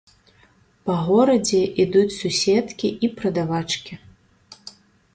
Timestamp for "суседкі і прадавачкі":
2.21-3.93